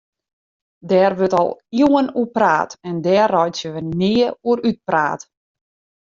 [0.89, 1.49] Dêr wurdt al
[1.81, 5.21] iuwen oer praat en dêr reitsje we nea oer útpraat.